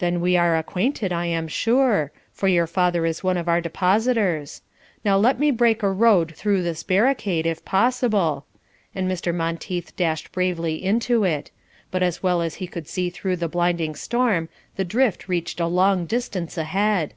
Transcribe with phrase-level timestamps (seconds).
[0.00, 4.62] "Then we are acquainted, I am sure, for your father is one of our depositors.
[5.04, 8.46] Now let me break a road through this barricade, if possible,"
[8.96, 9.32] and Mr.
[9.32, 11.52] Monteith dashed bravely into it;
[11.92, 15.68] but as well as he could see through the blinding storm, the drift reached a
[15.68, 17.14] long distance ahead.